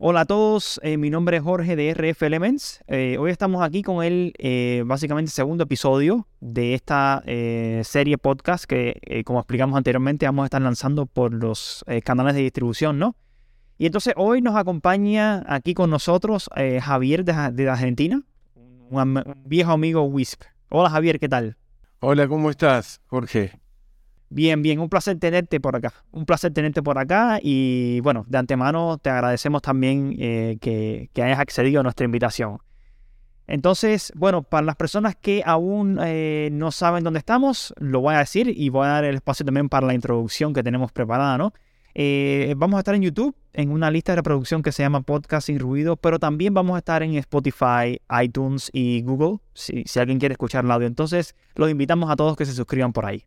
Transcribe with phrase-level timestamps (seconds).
[0.00, 2.84] Hola a todos, eh, mi nombre es Jorge de RF Elements.
[2.86, 7.20] Eh, hoy estamos aquí con el eh, básicamente segundo episodio de esta
[7.82, 13.00] serie podcast que, como explicamos anteriormente, vamos a estar lanzando por los canales de distribución,
[13.00, 13.16] ¿no?
[13.76, 16.48] Y entonces hoy nos acompaña aquí con nosotros
[16.80, 18.22] Javier de, de Argentina,
[18.90, 20.42] un, viejo amigo WISP.
[20.68, 21.56] Hola Javier, ¿qué tal?
[21.98, 23.58] Hola, ¿cómo estás, Jorge?
[24.30, 25.92] Bien, bien, un placer tenerte por acá.
[26.10, 31.38] Un placer tenerte por acá y bueno, de antemano te agradecemos también eh, que, hayas
[31.38, 32.58] accedido a nuestra invitación.
[33.46, 38.18] Entonces, bueno, para las personas que aún eh, no saben dónde estamos, lo voy a
[38.18, 41.54] decir y voy a dar el espacio también para la introducción que tenemos preparada, ¿no?
[41.94, 45.46] Eh, vamos a estar en YouTube, en una lista de reproducción que se llama Podcast
[45.46, 50.18] sin Ruido, pero también vamos a estar en Spotify, iTunes y Google, si, si alguien
[50.18, 50.86] quiere escuchar el audio.
[50.86, 53.24] Entonces, los invitamos a todos que se suscriban por ahí.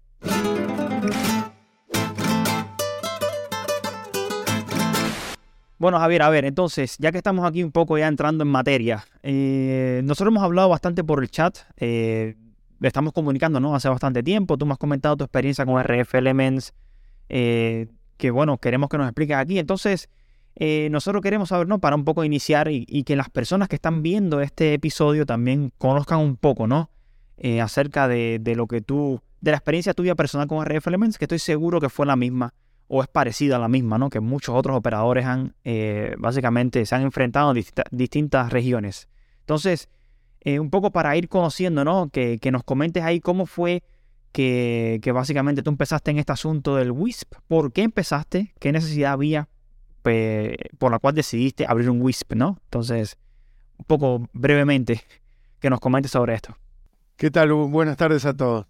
[5.81, 9.03] Bueno, Javier, a ver, entonces, ya que estamos aquí un poco ya entrando en materia,
[9.23, 12.35] eh, nosotros hemos hablado bastante por el chat, eh,
[12.81, 13.73] estamos comunicando, ¿no?
[13.73, 16.75] Hace bastante tiempo, tú me has comentado tu experiencia con RF Elements,
[17.29, 19.57] eh, que bueno, queremos que nos expliques aquí.
[19.57, 20.07] Entonces,
[20.55, 21.79] eh, nosotros queremos saber, ¿no?
[21.79, 26.19] Para un poco iniciar y, que las personas que están viendo este episodio también conozcan
[26.19, 26.91] un poco, ¿no?
[27.59, 31.25] acerca de, de, lo que tú, de la experiencia tuya personal con RF Elements, que
[31.25, 32.53] estoy seguro que fue la misma
[32.93, 34.09] o es parecida a la misma, ¿no?
[34.09, 39.07] Que muchos otros operadores han, eh, básicamente, se han enfrentado en distintas regiones.
[39.39, 39.87] Entonces,
[40.41, 42.09] eh, un poco para ir conociendo, ¿no?
[42.09, 43.81] Que, nos comentes ahí cómo fue
[44.33, 47.33] que, básicamente tú empezaste en este asunto del WISP.
[47.47, 48.53] ¿Por qué empezaste?
[48.59, 49.47] ¿Qué necesidad había
[50.77, 52.57] por la cual decidiste abrir un WISP, ¿no?
[52.65, 53.17] Entonces,
[53.77, 54.99] un poco brevemente,
[55.61, 56.57] que nos comentes sobre esto.
[57.15, 57.53] ¿Qué tal?
[57.53, 58.65] Buenas tardes a todos.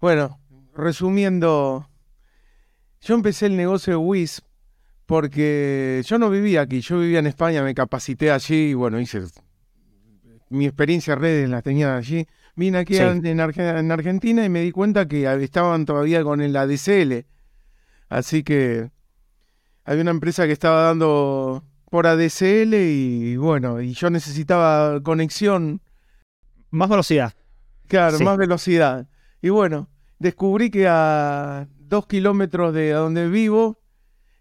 [0.00, 0.40] Bueno,
[0.74, 1.91] resumiendo
[3.02, 4.44] yo empecé el negocio de WISP
[5.06, 9.22] porque yo no vivía aquí, yo vivía en España, me capacité allí y bueno, hice
[10.48, 12.26] mi experiencia redes la tenía allí.
[12.54, 17.24] Vine aquí en, Argentina y me di cuenta que estaban todavía con el ADSL.
[18.10, 18.90] Así que
[19.84, 25.80] había una empresa que estaba dando por ADSL y bueno, y yo necesitaba conexión.
[26.70, 27.32] Más velocidad.
[27.88, 29.08] Claro, más velocidad.
[29.40, 29.88] Y bueno,
[30.18, 33.78] descubrí que a dos kilómetros de donde vivo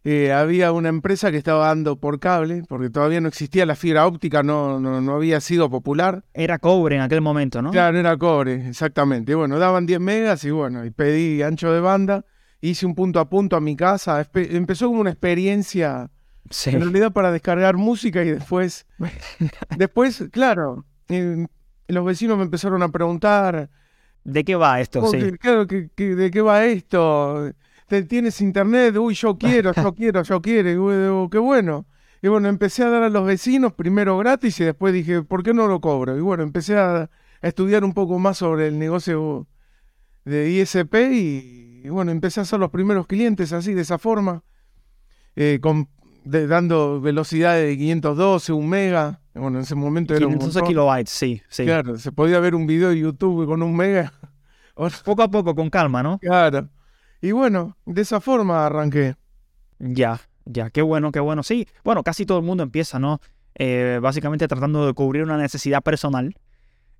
[0.05, 4.07] eh, había una empresa que estaba dando por cable, porque todavía no existía la fibra
[4.07, 6.23] óptica, no, no, había sido popular.
[6.33, 7.71] Era cobre en aquel momento, ¿no?
[7.71, 9.33] Claro, era cobre, exactamente.
[9.33, 12.25] Y bueno, daban 10 megas y bueno, y pedí ancho de banda,
[12.61, 14.25] hice un punto a punto a mi casa.
[14.33, 16.09] empezó como una experiencia,
[16.65, 18.87] en realidad para descargar música y después,
[19.77, 23.69] después, claro, los vecinos me empezaron a preguntar,
[24.23, 25.05] ¿De qué va esto?
[25.07, 25.31] sí.
[25.39, 27.51] Claro, ¿de qué va esto?
[28.07, 28.95] ¿Tienes internet?
[28.97, 31.29] Uy, yo quiero, yo quiero, yo quiero.
[31.29, 31.85] qué bueno.
[32.21, 35.53] Y bueno, empecé a dar a los vecinos primero gratis y después dije, ¿por qué
[35.53, 36.15] no lo cobro?
[36.15, 37.09] Y bueno, empecé a,
[37.41, 39.47] estudiar un poco más sobre el negocio
[40.25, 44.43] de ISP y, bueno, empecé a hacer los primeros clientes así, de esa forma,
[45.35, 45.89] eh, con,
[46.23, 49.20] dando velocidad de 512, un mega.
[49.33, 51.63] Bueno, en ese momento era 512 kilobytes, sí, sí.
[51.63, 54.11] Claro, se podía ver un video de YouTube con un mega.
[55.05, 56.17] Poco a poco, con calma, ¿no?
[56.19, 56.67] Claro.
[57.21, 59.15] Y bueno, de esa forma arranqué.
[59.77, 61.43] Ya, ya, qué bueno, qué bueno.
[61.43, 63.19] Sí, bueno, casi todo el mundo empieza, ¿no?
[63.55, 66.35] Eh, básicamente tratando de cubrir una necesidad personal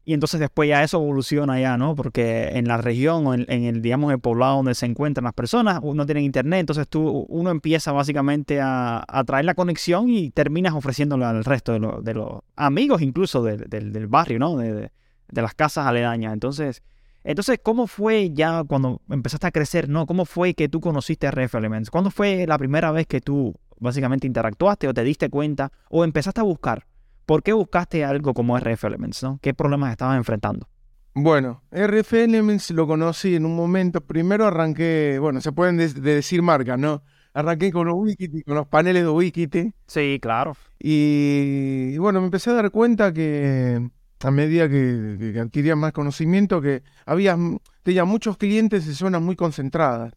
[0.03, 1.95] y entonces después ya eso evoluciona ya, ¿no?
[1.95, 5.81] Porque en la región o en, el, digamos, el poblado donde se encuentran las personas,
[5.83, 11.27] no tienen internet, entonces tú, uno empieza básicamente a, traer la conexión y terminas ofreciéndolo
[11.27, 14.57] al resto de, los amigos incluso del barrio, ¿no?
[14.57, 14.91] De,
[15.29, 16.33] las casas aledañas.
[16.33, 16.83] Entonces,
[17.23, 20.07] entonces, ¿cómo fue ya cuando empezaste a crecer, ¿no?
[20.07, 21.91] ¿Cómo fue que tú conociste a RF Elements?
[21.91, 26.41] ¿Cuándo fue la primera vez que tú básicamente interactuaste o te diste cuenta o empezaste
[26.41, 26.85] a buscar?
[27.25, 29.23] ¿Por qué buscaste algo como RF Elements?
[29.23, 29.39] ¿no?
[29.41, 30.67] ¿Qué problemas estabas enfrentando?
[31.13, 34.01] Bueno, RF Elements lo conocí en un momento.
[34.01, 37.03] Primero arranqué, bueno, se pueden decir marcas, ¿no?
[37.33, 39.73] Arranqué con los Wikiti, con los paneles de Wikiti.
[39.87, 40.55] Sí, claro.
[40.79, 43.89] Y, bueno, me empecé a dar cuenta que
[44.21, 47.37] a medida que, adquiría más conocimiento, que había
[47.83, 50.13] tenía muchos clientes en zonas muy concentradas.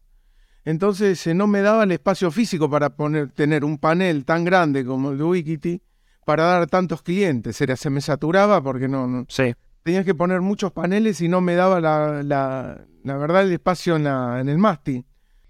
[0.63, 4.83] Entonces eh, no me daba el espacio físico para poner, tener un panel tan grande
[4.85, 5.81] como el de Wikiti
[6.25, 7.59] para dar tantos clientes.
[7.61, 9.53] Era, se me saturaba porque no, no sí.
[9.83, 14.07] tenía que poner muchos paneles y no me daba la, la, verdad el espacio en,
[14.07, 15.05] en el mástil.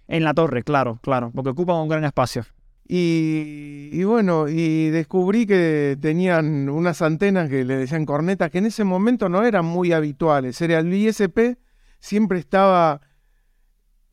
[0.07, 2.45] En la torre, claro, claro, porque ocupa un gran espacio.
[2.87, 8.67] Y, y, bueno, y descubrí que tenían unas antenas que le decían cornetas, que en
[8.67, 10.61] ese momento no eran muy habituales.
[10.61, 11.57] Era el ISP,
[11.99, 13.01] siempre estaba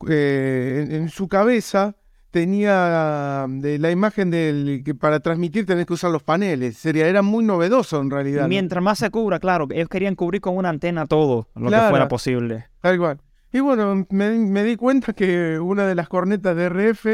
[0.09, 1.95] eh, en, su cabeza
[2.33, 6.75] tenía de la imagen del que para transmitir tenés que usar los paneles.
[6.77, 8.41] Sería, era muy novedoso en realidad.
[8.41, 8.47] ¿no?
[8.47, 12.07] Mientras más se cubra, claro, ellos querían cubrir con una antena todo lo que fuera
[12.07, 12.65] posible.
[12.81, 13.19] Tal cual.
[13.51, 17.05] Y bueno, me, me di cuenta que una de las cornetas de RF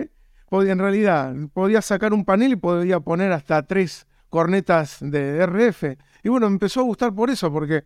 [0.50, 5.98] podía, en realidad, podía sacar un panel y podía poner hasta tres cornetas de RF.
[6.24, 7.84] Y bueno, me empezó a gustar por eso, porque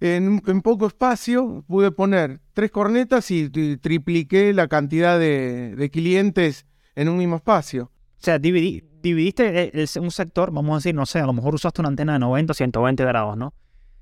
[0.00, 5.90] en, en poco espacio pude poner tres cornetas y, y tripliqué la cantidad de, de
[5.90, 7.84] clientes en un mismo espacio.
[7.84, 11.32] O sea, dividí- dividiste el- el- un sector, vamos a decir, no sé, a lo
[11.32, 13.54] mejor usaste una antena de 90 o 120 grados, ¿no?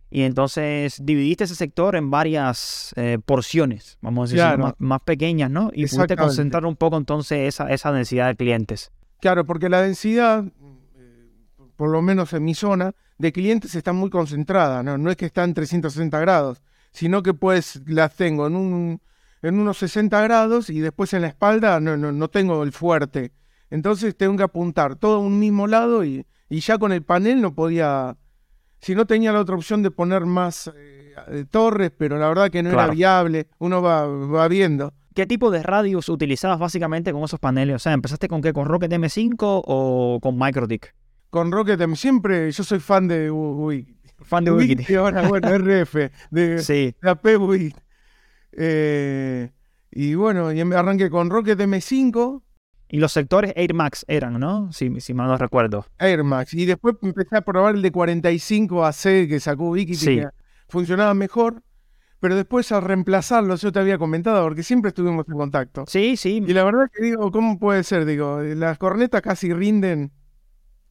[0.08, 4.62] Y entonces dividiste ese sector en varias eh, porciones, vamos a decir, Claro.
[4.62, 5.70] más, más pequeñas, ¿no?
[5.74, 8.92] Y pudiste concentrar un poco entonces esa, esa densidad de clientes.
[9.20, 10.44] Claro, porque la densidad,
[10.94, 11.28] eh,
[11.76, 14.98] por lo menos en mi zona, de clientes está muy concentrada, ¿no?
[14.98, 19.00] No es que está en 360 grados, sino que pues las tengo en, un,
[19.42, 23.32] en unos 60 grados y después en la espalda no, no, no tengo el fuerte.
[23.70, 27.40] Entonces tengo que apuntar todo a un mismo lado y, y ya con el panel
[27.40, 28.16] no podía...
[28.78, 32.50] Si no tenía la otra opción de poner más eh, eh, torres, pero la verdad
[32.50, 34.92] que no era viable, uno va, va viendo.
[35.14, 37.76] ¿Qué tipo de radios utilizabas básicamente con esos paneles?
[37.76, 38.52] O sea, ¿empezaste con qué?
[38.52, 40.94] ¿Con Rocket M5 o con MicroTik?
[41.30, 43.30] Con Rocket M, siempre yo soy fan de...
[43.30, 43.92] Uy,
[44.22, 44.94] Fan de Wiki, Wikiti.
[44.94, 45.94] ahora, bueno, RF,
[46.30, 47.74] de Sí, la PWI.
[48.52, 49.50] Eh,
[49.90, 52.42] y bueno, y em- arranqué con Rocket M5,
[52.88, 54.72] y los sectores Air Max eran, ¿no?
[54.72, 55.86] Si, si mal no recuerdo.
[55.98, 56.54] Air Max.
[56.54, 60.16] Y después empecé a probar el de 45 AC que sacó Wiki, Sí.
[60.16, 60.28] que
[60.68, 61.62] funcionaba mejor.
[62.20, 65.84] Pero después al reemplazarlo, yo te había comentado, porque siempre estuvimos en contacto.
[65.86, 68.06] Sí, sí, Y la verdad que digo, ¿cómo puede ser?
[68.06, 70.12] Digo, las cornetas casi rinden,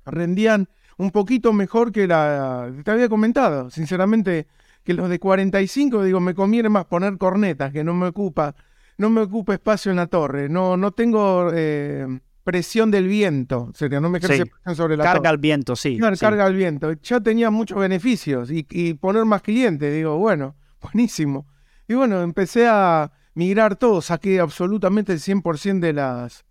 [0.06, 0.68] rendían
[0.98, 3.70] un poquito mejor que la te había comentado.
[3.70, 4.48] Sinceramente,
[4.84, 8.56] que los de 45, digo, me conviene más poner cornetas, que no me ocupa,
[8.98, 10.48] no me ocupa espacio en la torre.
[10.48, 12.08] No, no tengo eh,
[12.44, 14.28] presión del viento, sea, no me Sí.
[14.28, 15.30] presión sobre la carga torre.
[15.30, 15.98] al viento, sí.
[15.98, 16.22] Claro, sí.
[16.22, 16.94] carga el viento.
[16.94, 21.48] Ya tenía muchos beneficios y, y poner más clientes, digo, bueno, buenísimo.
[21.88, 26.46] Y bueno, empecé a migrar todo, saqué absolutamente el 100% de las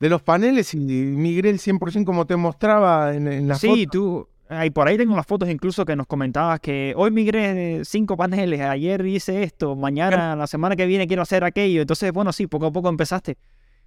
[0.00, 3.90] de los paneles y migré el 100% como te mostraba en, en la Sí, foto.
[3.90, 4.28] tú.
[4.48, 8.60] Ahí por ahí tengo las fotos incluso que nos comentabas que hoy migré cinco paneles,
[8.60, 11.80] ayer hice esto, mañana, la semana que viene quiero hacer aquello.
[11.80, 13.38] Entonces, bueno, sí, poco a poco empezaste.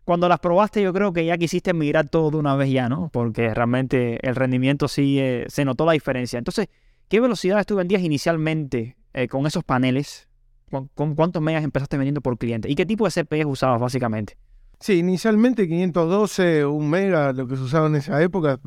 [0.04, 3.10] Cuando las probaste, yo creo que ya quisiste migrar todo de una vez ya, ¿no?
[3.14, 6.38] Porque realmente el rendimiento sí eh, se notó la diferencia.
[6.40, 6.68] Entonces,
[7.08, 10.28] ¿qué velocidades tú vendías inicialmente eh, con esos paneles?
[10.72, 12.70] ¿Con, con cuántos megas empezaste vendiendo por cliente?
[12.70, 14.38] ¿Y qué tipo de CPS usabas básicamente?
[14.80, 18.60] Sí, inicialmente 512, un mega, lo que se usaba en esa época,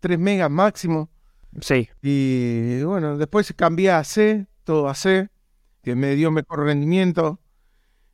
[0.00, 1.10] 3 megas máximo.
[1.60, 5.28] Sí, Y bueno, después cambié a C, todo a C,
[5.82, 7.40] que me dio mejor rendimiento.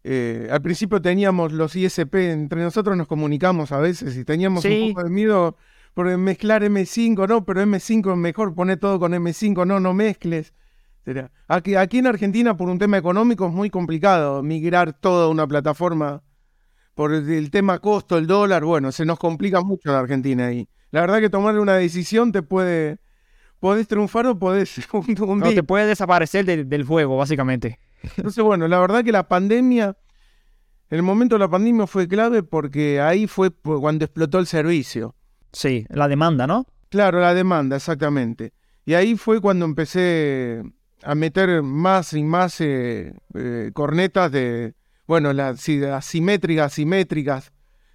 [0.03, 4.83] Eh, al principio teníamos los ISP, entre nosotros nos comunicamos a veces y teníamos Sí.
[4.89, 5.57] un poco de miedo
[5.95, 10.53] por mezclar M5, no, pero M5 es mejor, poner todo con M5, no, no mezcles.
[11.05, 11.31] Será.
[11.49, 16.23] Aquí, aquí en Argentina, por un tema económico, es muy complicado migrar toda una plataforma.
[16.95, 21.01] Por el, tema costo, el dólar, bueno, se nos complica mucho en Argentina y la
[21.03, 22.99] verdad que tomar una decisión te puede,
[23.59, 27.79] podés triunfar o podés no, te puede desaparecer del- del juego, básicamente.
[28.17, 29.97] Entonces, bueno, la verdad que la pandemia,
[30.89, 35.15] el momento de la pandemia fue clave porque ahí fue cuando explotó el servicio.
[35.53, 36.67] Sí, la demanda, ¿no?
[36.89, 38.53] Claro, la demanda, exactamente.
[38.85, 40.63] Y ahí fue cuando empecé
[41.03, 44.75] a meter más y más eh, eh, cornetas de,
[45.11, 47.51] bueno, las asimétricas, simétricas.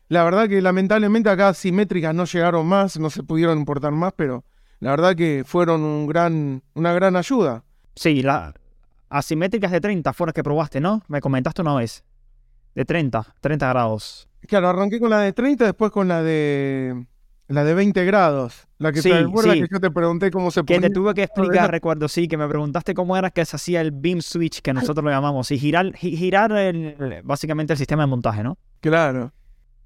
[0.10, 4.43] La verdad que lamentablemente acá asimétricas no llegaron más, no se pudieron importar más, pero
[4.81, 7.63] la verdad que fueron un gran, una gran ayuda.
[7.95, 8.53] Sí, las
[9.07, 11.03] asimétricas de 30 fueron las que probaste, ¿no?
[11.07, 12.03] Me comentaste una vez.
[12.74, 14.27] De 30, 30 grados.
[14.45, 17.05] Claro, arranqué con la de 30, después con la de
[17.48, 18.68] la de 20 grados.
[18.78, 19.62] La que Sí, te acuerdas sí.
[19.62, 20.90] que yo te pregunté cómo se Que ponía.
[20.90, 23.92] te tuve que explicar, recuerdo, sí, que me preguntaste cómo era que se hacía el
[23.92, 28.08] beam switch, que nosotros lo llamamos, y girar, gi- girar el- básicamente el sistema de
[28.08, 28.58] montaje, ¿no?
[28.82, 29.32] Claro.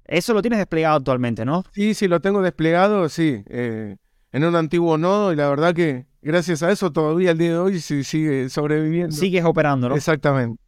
[0.04, 1.62] Eso lo tienes desplegado actualmente, ¿no?
[1.72, 3.96] Sí, sí, lo tengo desplegado, sí, eh,
[4.32, 7.58] en un antiguo nodo y la verdad que gracias a eso todavía el día de
[7.58, 9.14] hoy sí sigue sobreviviendo.
[9.14, 9.94] Sigues operando, ¿no?
[9.94, 10.60] Exactamente.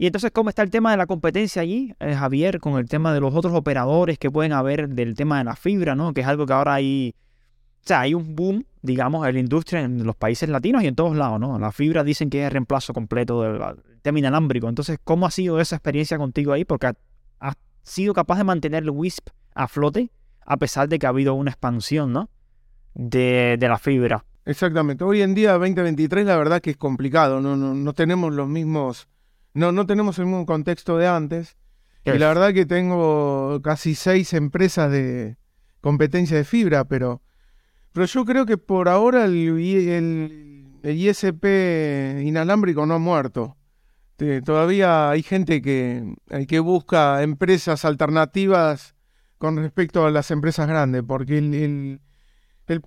[0.00, 3.12] Y entonces, ¿cómo está el tema de la competencia allí, eh, Javier, con el tema
[3.12, 6.14] de los otros operadores que pueden haber del tema de la fibra, ¿no?
[6.14, 7.14] Que es algo que ahora hay,
[7.84, 10.94] o sea, hay un boom, digamos, en la industria en los países latinos y en
[10.94, 11.58] todos lados, ¿no?
[11.58, 13.60] La fibra dicen que es el reemplazo completo del
[14.00, 14.70] tema inalámbrico.
[14.70, 16.64] Entonces, ¿cómo ha sido esa experiencia contigo ahí?
[16.64, 16.94] Porque ha-
[17.38, 20.10] has sido capaz de mantener el WISP a flote
[20.46, 22.30] a pesar de que ha habido una expansión, ¿no?
[22.94, 24.24] De, de la fibra.
[24.46, 25.04] Exactamente.
[25.04, 27.42] Hoy en día, 2023, la verdad que es complicado.
[27.42, 29.06] No, no, no tenemos los mismos.
[29.54, 31.56] No, no tenemos el mismo contexto de antes.
[32.04, 35.36] Y la verdad que tengo casi seis empresas de
[35.80, 37.22] competencia de fibra, pero,
[37.92, 43.56] pero yo creo que por ahora el, el, el ISP inalámbrico no ha muerto.
[44.44, 46.14] todavía hay gente que,
[46.48, 48.94] que busca empresas alternativas
[49.38, 51.98] con respecto a las empresas grandes, porque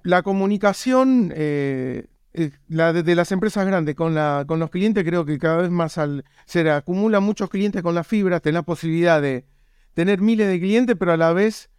[0.04, 5.24] la comunicación eh, eh, la de, las empresas grandes con, la, con los clientes, creo
[5.24, 9.22] que cada vez más al, se acumulan muchos clientes con la fibra, tenés la posibilidad
[9.22, 9.46] de
[9.94, 11.70] tener miles de clientes, pero a la vez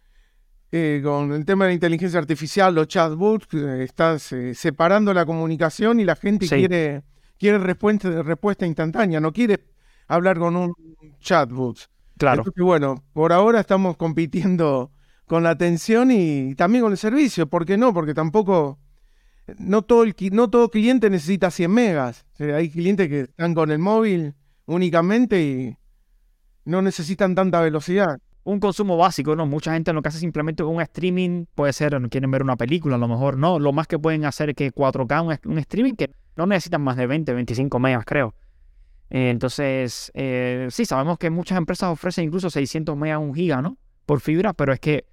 [0.71, 5.99] eh, con el tema de la inteligencia artificial, los chatbots, eh, están separando la comunicación
[5.99, 7.03] y la gente quiere,
[7.37, 9.65] quiere respuesta, respuesta instantánea, no quiere
[10.07, 10.73] hablar con un
[11.19, 11.89] chatbot.
[12.17, 12.41] Claro.
[12.41, 14.91] Entonces, bueno, por ahora estamos compitiendo
[15.25, 17.47] con la atención y también con el servicio.
[17.47, 17.93] ¿Por qué no?
[17.93, 18.79] Porque tampoco
[19.57, 22.25] no todo, el, no todo cliente necesita 100 megas.
[22.39, 24.33] hay clientes que están con el móvil
[24.65, 25.77] únicamente y
[26.65, 28.17] no necesitan tanta velocidad.
[28.43, 29.45] Un consumo básico, ¿no?
[29.45, 32.99] Mucha gente lo que hace simplemente un streaming, puede ser, quieren ver una película, a
[32.99, 33.57] lo mejor no.
[33.59, 37.07] Lo más que pueden hacer es que 4K, un, streaming que no necesitan más de
[37.07, 38.35] 20, 25 megas, creo.
[39.09, 43.77] Eh, entonces, eh, sí, sabemos que muchas empresas ofrecen incluso 600 megas, un giga, ¿no?
[44.05, 45.05] Por fibra, pero es que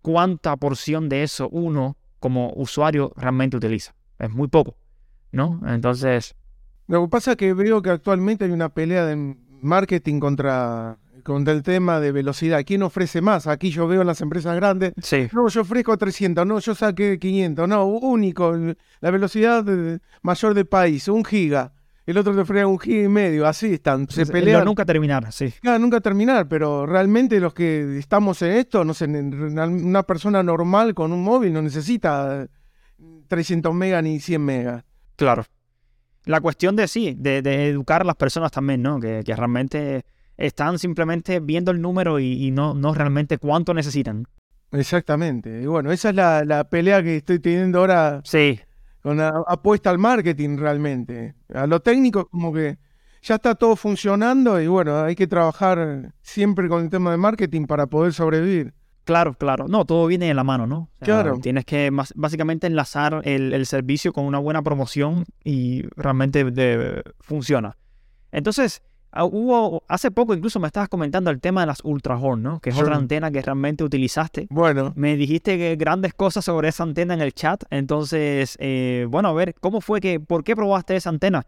[0.00, 3.94] cuánta porción de eso uno como usuario realmente utiliza.
[4.18, 4.76] Es muy poco,
[5.32, 5.60] ¿no?
[5.66, 6.34] Entonces...
[6.86, 11.52] Lo que pasa es que veo que actualmente hay una pelea de marketing contra, contra
[11.52, 12.62] el tema de velocidad.
[12.66, 13.46] ¿Quién ofrece más?
[13.46, 14.94] Aquí yo veo en las empresas grandes.
[15.02, 15.28] Sí.
[15.32, 18.56] No, yo ofrezco 300, no, yo saqué 500, no, único,
[19.00, 19.64] la velocidad
[20.22, 21.72] mayor del país, un giga
[22.10, 24.64] el otro te frega un giga y medio, así están, se pelean.
[24.64, 25.52] nunca terminar, sí.
[25.60, 30.94] Claro, nunca terminar, pero realmente los que estamos en esto, no sé, una persona normal
[30.94, 32.48] con un móvil no necesita
[33.28, 34.84] 300 megas ni 100 megas.
[35.16, 35.44] Claro.
[36.24, 38.98] La cuestión de sí, de, educar a las personas también, ¿no?
[38.98, 40.06] Que, realmente
[40.38, 44.26] están simplemente viendo el número y, no, no realmente cuánto necesitan.
[44.72, 45.60] Exactamente.
[45.60, 48.22] Y bueno, esa es la, la pelea que estoy teniendo ahora.
[48.24, 48.60] Sí
[49.02, 51.34] con apuesta al marketing realmente.
[51.52, 52.78] A lo técnico como que
[53.22, 57.66] ya está todo funcionando y bueno, hay que trabajar siempre con el tema de marketing
[57.66, 58.74] para poder sobrevivir.
[59.04, 59.66] Claro, claro.
[59.68, 60.90] No, todo viene de la mano, ¿no?
[61.00, 61.38] claro.
[61.40, 66.44] Tienes que básicamente enlazar el, servicio con una buena promoción y realmente
[67.18, 67.78] funciona.
[68.32, 68.82] Entonces,
[69.14, 72.60] hubo, hace poco incluso me estabas comentando el tema de las Ultra Horn, ¿no?
[72.60, 74.46] Que es otra antena que realmente utilizaste.
[74.50, 74.92] Bueno.
[74.96, 77.64] Me dijiste que grandes cosas sobre esa antena en el chat.
[77.70, 81.46] Entonces, eh, bueno, a ver, ¿cómo fue que, por qué probaste esa antena?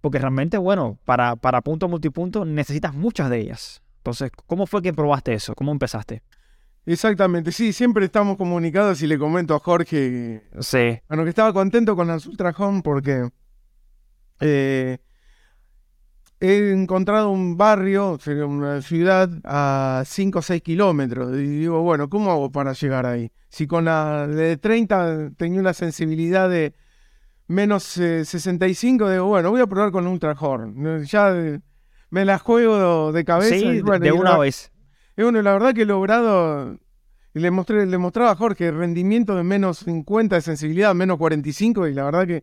[0.00, 3.82] Porque realmente, bueno, para, para punto multipunto necesitas muchas de ellas.
[3.98, 5.54] Entonces, ¿cómo fue que probaste eso?
[5.54, 6.22] ¿Cómo empezaste?
[6.84, 10.42] Exactamente, sí, siempre estamos comunicados y le comento a Jorge.
[10.58, 11.00] Sí.
[11.08, 13.28] Bueno, que estaba contento con las Ultra Horn porque.
[14.40, 14.98] Eh,
[16.42, 21.36] he encontrado un barrio, una ciudad a 5 o 6 kilómetros.
[21.38, 23.30] Y digo, bueno, ¿cómo hago para llegar ahí?
[23.48, 26.74] Si con la de 30 tenía una sensibilidad de
[27.46, 31.04] menos 65, eh, digo, bueno, voy a probar con Ultra Horn.
[31.04, 31.32] Ya
[32.10, 33.54] me la juego de cabeza.
[33.54, 34.72] Sí, de una vez.
[35.16, 36.76] Y bueno, la verdad que he logrado,
[37.34, 41.94] le, mostré, le mostraba a Jorge rendimiento de menos 50 de sensibilidad, menos 45, y
[41.94, 42.42] la verdad que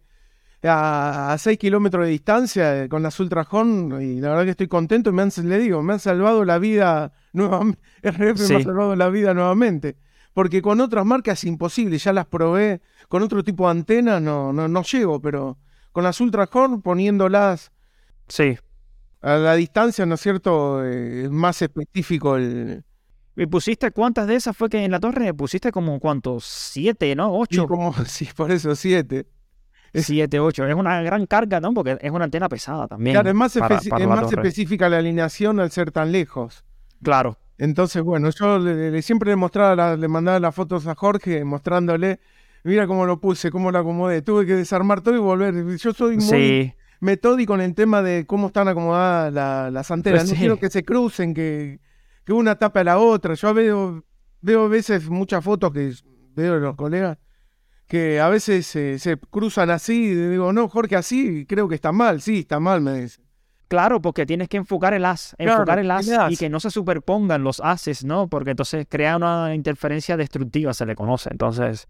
[0.63, 4.67] a, 6 kilómetros de distancia eh, con las Ultra Horn y la verdad que estoy
[4.67, 7.79] contento y me han, le digo, me han salvado la vida nuevamente.
[8.03, 9.97] RF me ha salvado la vida nuevamente.
[10.33, 12.81] Porque con otras marcas es imposible, ya las probé.
[13.07, 15.57] Con otro tipo de antena no, no, no llego, pero
[15.91, 17.71] con las Ultra Horn poniéndolas
[18.27, 18.57] sí.
[19.21, 20.85] a la distancia, ¿no es cierto?
[20.85, 22.83] Eh, es más específico el,
[23.39, 25.33] ¿Y pusiste cuántas de esas fue que en la torre?
[25.33, 27.33] Pusiste como cuántos, siete, ¿no?
[27.33, 27.67] Ocho.
[27.67, 29.27] Como, sí, por eso siete.
[29.93, 30.67] 7, 8.
[30.67, 31.74] Es una gran carga, ¿no?
[31.74, 33.15] Porque es una antena pesada también.
[33.15, 36.63] Claro, es más, específica la alineación al ser tan lejos.
[37.01, 37.38] Claro.
[37.58, 42.19] Entonces, bueno, yo le, siempre le mostraba, le mandaba las fotos a Jorge mostrándole,
[42.63, 44.22] mira cómo lo puse, cómo lo acomodé.
[44.22, 45.77] Tuve que desarmar todo y volver.
[45.77, 50.29] Yo soy muy metódico en el tema de cómo están acomodadas las antenas.
[50.29, 51.79] No quiero que se crucen, que,
[52.24, 53.34] que una tapa a la otra.
[53.34, 54.05] Yo veo,
[54.41, 55.93] veo a veces muchas fotos que
[56.36, 57.17] veo de los colegas
[57.89, 62.22] que a veces se cruzan así, y digo, no, Jorge, así creo que está mal,
[62.22, 63.19] sí, está mal, me dice.
[63.67, 67.43] Claro, porque tienes que enfocar el as, enfocar el as, y que no se superpongan
[67.43, 68.27] los ases, ¿no?
[68.27, 71.29] Porque entonces crea una interferencia destructiva, se le conoce.
[71.31, 71.88] Entonces,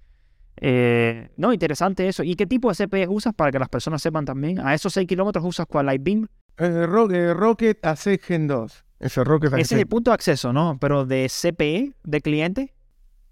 [0.55, 2.23] eh, no, interesante eso.
[2.23, 4.59] ¿Y qué tipo de CPE usas para que las personas sepan tamén?
[4.59, 5.87] ¿A esos 6 kilómetros usas cuál?
[5.87, 6.27] Lightbeam?
[6.57, 8.85] Eh, Rocket AC Gen 2.
[9.01, 10.77] Ese Rocket Ese es el punto de acceso, ¿no?
[10.79, 12.73] Pero de CPE, de cliente.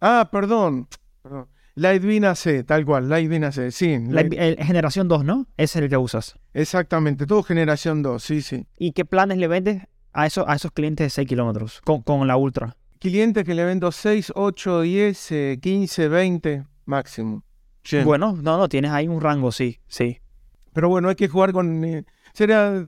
[0.02, 0.88] Ah, perdón.
[1.22, 1.48] perdón.
[1.78, 4.00] Lightbeam AC, tal cual, Lightbeam AC, sí.
[4.60, 5.46] generación 2, ¿no?
[5.58, 6.36] Ese es el que usas.
[6.56, 8.66] Exactamente, todo generación 2, sí, sí.
[8.80, 12.26] ¿Y qué planes le vendes a, eso, a esos clientes de 6 kilómetros con, con,
[12.28, 12.76] la Ultra?
[13.00, 17.44] Clientes que le vendo 6, 8, 10, 15, 20 máximo.
[18.04, 20.18] Bueno, no, no, tienes ahí un rango, sí, sí.
[20.74, 21.86] Pero bueno, hay que jugar con...
[21.86, 22.88] Eh, será...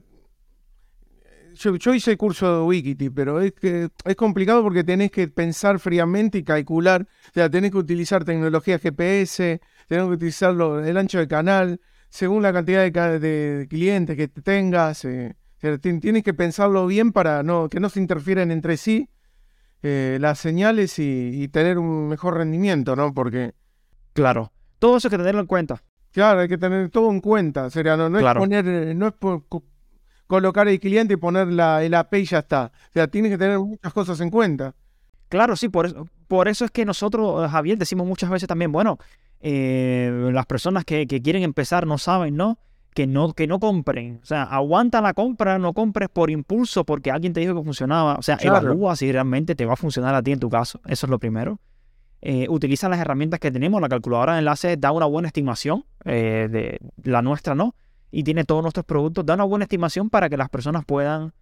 [1.60, 5.28] Yo, yo, hice el curso de Wikiti, pero es que es complicado porque tenés que
[5.28, 7.02] pensar fríamente y calcular.
[7.02, 12.42] O sea, tenés que utilizar tecnología GPS, tenés que utilizar el ancho de canal, según
[12.42, 12.90] la cantidad
[13.20, 15.04] de, clientes que tengas.
[15.04, 15.36] Eh,
[15.82, 19.10] tienes que pensarlo bien para no, que no se interfieran entre sí
[19.82, 23.12] eh, las señales y, tener un mejor rendimiento, ¿no?
[23.12, 23.52] Porque...
[24.14, 25.82] Claro, todo eso hay que tenerlo en cuenta.
[26.10, 27.68] Claro, hay que tener todo en cuenta.
[27.68, 29.14] Sería, no, es poner, eh, no es
[30.30, 32.70] colocar el cliente y poner la, el AP y ya está.
[32.90, 34.76] O sea, tienes que tener muchas cosas en cuenta.
[35.28, 38.98] Claro, sí, por eso, por eso es que nosotros, Javier, decimos muchas veces también, bueno,
[39.40, 42.60] eh, las personas que, que, quieren empezar no saben, ¿no?
[42.94, 43.32] Que, ¿no?
[43.32, 44.20] que no compren.
[44.22, 48.14] O sea, aguanta la compra, no compres por impulso porque alguien te dijo que funcionaba.
[48.14, 50.80] O sea, evalúa si realmente te va a funcionar a ti en tu caso.
[50.86, 51.58] Eso es lo primero.
[52.22, 53.80] Eh, utiliza las herramientas que tenemos.
[53.80, 57.74] La calculadora de enlaces da una buena estimación, eh, de la nuestra no,
[58.10, 59.24] y tiene todos nuestros productos.
[59.26, 61.32] Da una buena estimación para que las personas puedan,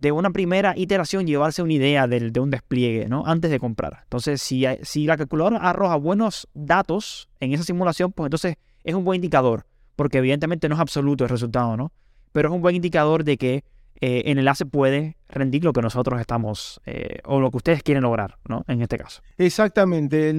[0.00, 3.24] de una primera iteración, llevarse una idea de, de un despliegue, ¿no?
[3.26, 4.00] Antes de comprar.
[4.02, 9.04] Entonces, si, si la calculadora arroja buenos datos en esa simulación, pues entonces es un
[9.04, 11.92] buen indicador, porque evidentemente no es absoluto el resultado, ¿no?
[12.32, 13.64] Pero es un buen indicador de que
[14.00, 18.02] eh, el enlace puede rendir lo que nosotros estamos eh, o lo que ustedes quieren
[18.02, 18.64] lograr, ¿no?
[18.66, 19.22] En este caso.
[19.38, 20.30] Exactamente.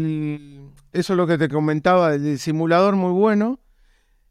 [0.91, 3.59] eso es lo que te comentaba, el simulador muy bueno,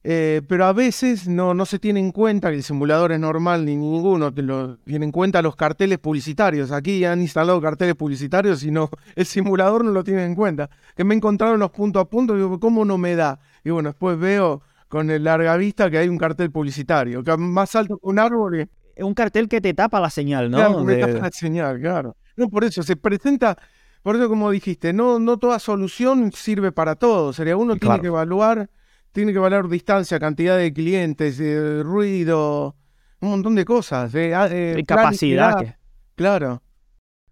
[0.06, 3.64] eh, pero a veces no, no se tiene en cuenta que el simulador es normal
[3.64, 6.72] ni ninguno te lo tiene en cuenta los carteles publicitarios.
[6.72, 10.68] Aquí han instalado carteles publicitarios y no, el simulador no lo tiene en cuenta.
[10.94, 13.40] Que me encontraron los punto a punto y digo, ¿cómo no me da?
[13.64, 17.74] Y bueno, después veo con el larga vista que hay un cartel publicitario, que más
[17.74, 18.68] alto que un árbol
[18.98, 20.58] un cartel que te tapa la señal, ¿no?
[20.58, 22.14] Claro, me tapa la señal, claro.
[22.36, 23.56] No, por eso se presenta,
[24.02, 27.32] por eso como dijiste, no, no toda solución sirve para todo.
[27.32, 28.68] Sería uno tiene que evaluar,
[29.14, 32.74] tiene que evaluar distancia, cantidad de clientes, eh, ruido,
[33.20, 34.12] un montón de cosas.
[34.16, 35.76] Eh, ah, eh capacidad.
[36.16, 36.60] Claro.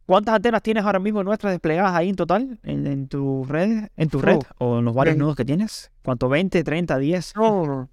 [0.06, 2.60] ¿Cuántas antenas tienes ahora mismo nuestras desplegadas ahí en total?
[2.62, 3.88] ¿En, tu red?
[3.96, 4.38] ¿En tu red?
[4.58, 5.90] ¿O en los varios nudos que tienes?
[6.02, 6.28] ¿Cuánto?
[6.28, 7.32] ¿20, 30, 10?
[7.36, 7.88] No,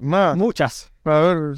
[0.00, 0.36] más.
[0.36, 0.90] Muchas.
[1.04, 1.54] A ver,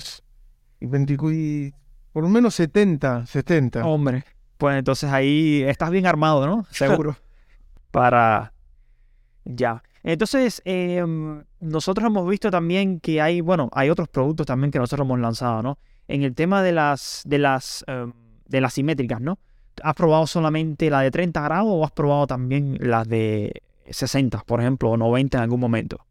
[0.80, 1.72] y
[2.12, 3.86] por lo menos 70, 70.
[3.86, 4.24] Hombre,
[4.58, 6.66] pues entonces ahí estás bien armado, ¿no?
[6.70, 7.16] Seguro.
[7.90, 8.52] Para...
[9.44, 9.82] Ya.
[10.02, 15.04] Entonces, em, nosotros hemos visto también que hay, bueno, hay otros productos también que nosotros
[15.04, 15.78] hemos lanzado, ¿no?
[16.08, 18.12] En el tema de las, de las, em,
[18.46, 19.38] de las simétricas, ¿no?
[19.82, 24.60] ¿Has probado solamente la de 30 grados o has probado también las de 60, por
[24.60, 26.06] ejemplo, o 90 en algún momento?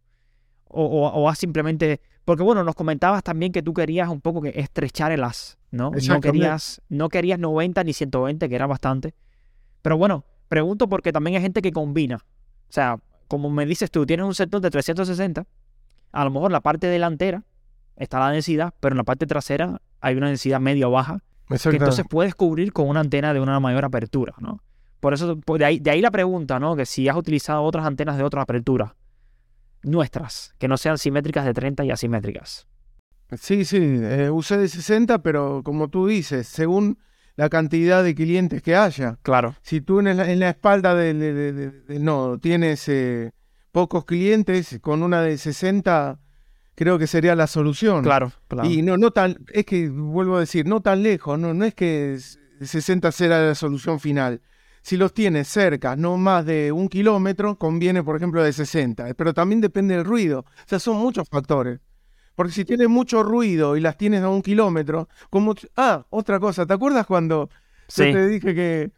[0.67, 1.99] O, o has simplemente
[2.29, 5.89] porque bueno, nos comentabas también que tú querías un poco que estrechar el as, ¿no?
[5.89, 9.15] No querías, no querías 90 ni 120, que era bastante.
[9.81, 12.17] Pero bueno, pregunto porque también hay gente que combina.
[12.17, 12.99] O sea,
[13.29, 15.45] como me dices tú, tienes un sector de 360,
[16.11, 17.43] a lo mejor la parte delantera
[17.95, 21.69] está la densidad, pero en la parte trasera hay una densidad media o baja, que
[21.69, 24.61] entonces puedes cubrir con una antena de una mayor apertura, ¿no?
[24.99, 26.75] Por eso, de ahí, de ahí la pregunta, ¿no?
[26.75, 28.95] Que si has utilizado otras antenas de otra apertura
[29.83, 32.67] nuestras, que no sean simétricas de 30 y asimétricas.
[33.37, 36.97] Sí, sí, eh, usé de 60, pero como tú dices, según
[37.39, 39.17] la cantidad de clientes que haya.
[39.21, 39.55] Claro.
[39.61, 43.31] Si tú en la, en la espalda de, no tienes eh,
[43.71, 46.19] pocos clientes, con una de 60
[46.75, 48.03] creo que sería la solución.
[48.03, 48.69] Claro, claro.
[48.69, 51.73] Y no, no tan, es que vuelvo a decir, no tan lejos, no, no es
[51.73, 52.19] que
[52.59, 54.41] 60 sea la solución final.
[54.81, 59.13] Si los tienes cerca, no más de un kilómetro, conviene, por ejemplo, de 60.
[59.13, 60.41] Pero también depende del ruido.
[60.41, 61.79] O sea, son muchos factores.
[62.39, 65.55] Porque si tienes mucho ruido y las tienes a un kilómetro, como...
[65.75, 67.49] Ah, otra cosa, ¿te acuerdas cuando
[67.93, 68.91] yo te dije que,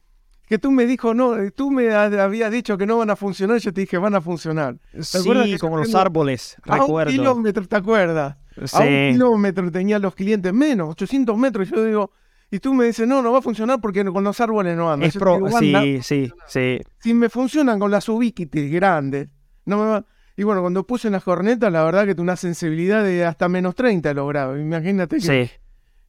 [0.46, 3.74] que tú me dijo, no, tú me habías dicho que no van a funcionar, yo
[3.74, 4.78] te dije, van a funcionar.
[5.00, 8.38] sí, como los árboles, a un kilómetro, ¿te acuerdas?
[8.74, 11.68] A un kilómetro tenían los clientes menos, 800 metros.
[11.72, 12.12] Yo digo,
[12.52, 15.08] y tú me dices, no, no va a funcionar porque con los árboles no anda.
[15.10, 16.80] sí, sí, sí.
[17.00, 19.30] Si me funcionan con las Ubiquiti grandes,
[19.66, 20.06] no me va...
[20.42, 23.48] Y bueno, cuando puse en las cornetas, la verdad que tuve una sensibilidad de hasta
[23.48, 24.58] menos 30 logrado.
[24.58, 25.22] Imagínate que...
[25.22, 25.52] Sí.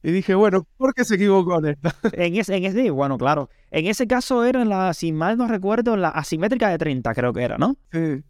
[0.01, 1.93] Y dije, bueno, ¿por qué se equivocó en esta?
[2.13, 3.51] en, ese, en ese, bueno, claro.
[3.69, 7.43] En ese caso era la, si mal no recuerdo, la asimétrica de 30, creo que
[7.43, 7.77] era, ¿no?
[7.91, 8.23] Sí.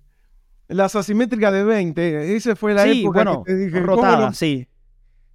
[0.67, 3.79] Las asimétricas de 20, esa fue la época que te dije.
[3.79, 4.67] Rotada, sí.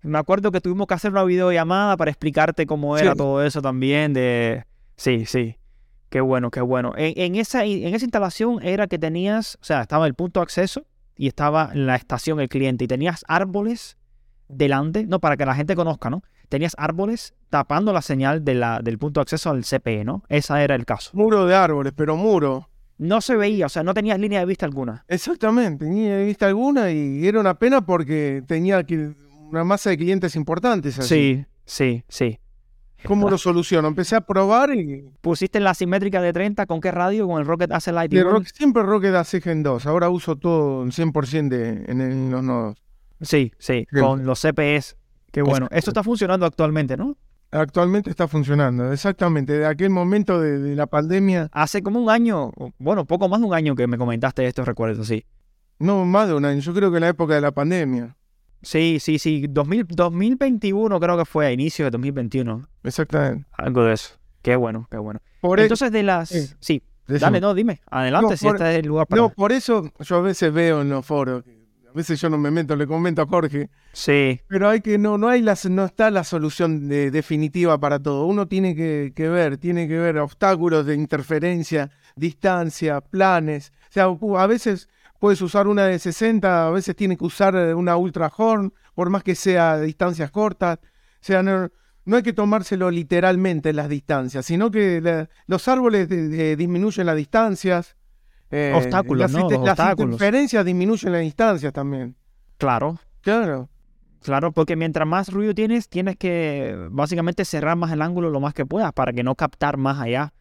[0.03, 4.13] Me acuerdo que tuvimos que hacer una videollamada para explicarte cómo era todo eso también.
[4.13, 4.67] De...
[4.97, 5.57] Sí, sí.
[6.11, 6.93] Qué bueno, qué bueno.
[6.97, 10.87] En, esa, en esa instalación era que tenías, o sea, estaba el punto de acceso
[11.17, 13.97] y estaba la estación, el cliente, y tenías árboles
[14.49, 16.23] delante, no, para que la gente conozca, ¿no?
[16.49, 20.23] tenías árboles tapando la señal de la, del punto de acceso al CPE, ¿no?
[20.31, 21.11] Ese era el caso.
[21.13, 22.71] Muro de árboles, pero muro.
[22.97, 25.05] No se veía, o sea, no tenías línea de vista alguna.
[25.09, 29.13] Exactamente, tenía de vista alguna y era una pena porque tenía que-
[29.51, 30.99] una masa de clientes importantes.
[30.99, 31.09] así.
[31.09, 32.39] Sí, sí, sí.
[33.05, 33.89] ¿Cómo lo soluciono?
[33.89, 37.27] Empecé a probar y Pusiste la simétrica de 30, ¿con qué radio?
[37.29, 38.11] Con el Rocket AC Light.
[38.11, 38.35] de igual?
[38.37, 39.87] Rock- siempre Rocket AC Gen 2.
[39.87, 42.83] Ahora uso todo en 100% de, en, en los nodos.
[43.21, 44.97] Sí, sí, con los CPS.
[45.33, 45.67] Qué bueno.
[45.67, 45.77] Exacto.
[45.77, 47.17] Esto está funcionando actualmente, ¿no?
[47.51, 49.55] Actualmente está funcionando, exactamente.
[49.59, 53.47] De aquel momento de, de la pandemia, Hace como un año, bueno, poco más de
[53.47, 55.25] un año que me comentaste esto, recuerdo, sí.
[55.79, 58.17] no más de un año, yo creo que en la época de la pandemia.
[58.63, 59.47] Sí, sí, sí.
[59.49, 62.69] 2000, 2021 creo que fue a inicio de 2021.
[62.85, 63.47] Exactamente.
[63.53, 64.15] Algo de eso.
[64.43, 65.21] Qué bueno, qué bueno.
[65.41, 66.29] Por e- Entonces de las...
[66.29, 66.47] Sí.
[66.61, 67.19] Sí, decime.
[67.21, 67.81] dale, no, dime.
[67.91, 69.23] Adelante, No, si por- este es el lugar para...
[69.23, 71.45] No, por eso yo a veces veo en los foros,
[71.89, 75.19] a veces yo no me meto, le comento a Jorge, Sí, pero hay que, no,
[75.19, 78.27] no hay la, no está la solución de- definitiva para todo.
[78.27, 83.73] Uno tiene que, que ver, tiene que ver obstáculos de interferencia, distancia, planes.
[83.89, 84.05] O sea,
[84.41, 88.31] a veces puedes usar una de 60, a veces tienes que usar eh, una Ultra
[88.37, 90.79] Horn, por más que sea distancias cortas.
[90.83, 90.87] O
[91.21, 91.69] sea, no,
[92.05, 97.07] no hay que tomárselo literalmente las distancias, sino que la- los árboles de- de- disminuyen
[97.07, 97.97] las distancias.
[98.51, 99.41] eh, Obstáculos, las, ¿no?
[99.51, 100.15] Los las obstáculos.
[100.15, 102.17] interferencias disminuyen las distancias también.
[102.57, 102.99] claro.
[103.21, 103.69] Claro.
[104.23, 108.55] Claro, porque mientras más ruido tienes, tienes que básicamente cerrar más el ángulo lo más
[108.55, 110.33] que puedas para que no captar más allá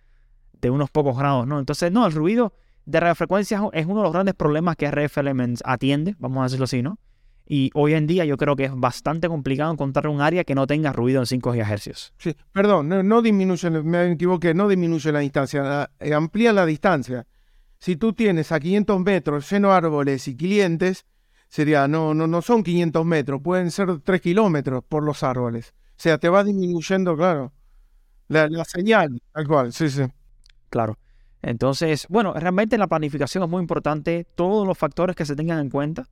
[0.61, 1.59] de unos pocos grados, ¿no?
[1.59, 2.53] Entonces, no, el ruido
[2.87, 6.63] de radiofrecuencia es uno de los grandes problemas que RF Elements atiende, vamos a decirlo
[6.63, 6.97] así, ¿no?
[7.45, 10.67] Y hoy en día yo creo que es bastante complicado encontrar un área que no
[10.67, 12.13] tenga ruido en 5 GHz.
[12.17, 16.65] Sí, perdón, no, no disminuye, me equivoqué, no disminuye la distancia, a- eh, amplía la
[16.65, 17.25] distancia.
[17.77, 21.05] Si tú tienes a 500 metros lleno de árboles y clientes,
[21.49, 25.73] sería, no, no, no son 500 metros, pueden ser 3 kilómetros por los árboles.
[25.91, 27.53] O sea, te va disminuyendo, claro,
[28.29, 30.03] la, la señal, tal cual, sí, sí.
[30.69, 30.97] Claro.
[31.41, 35.69] Entonces, bueno, realmente la planificación es muy importante, todos los factores que se tengan en
[35.69, 36.07] cuenta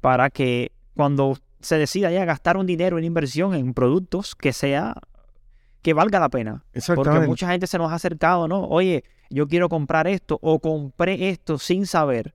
[0.00, 4.94] para que cuando se decida ya gastar un dinero en inversión en productos que sea
[5.82, 6.64] que valga la pena.
[6.94, 8.64] Porque mucha gente se nos ha acercado, ¿no?
[8.64, 12.34] Oye, yo quiero comprar esto o compré esto sin saber,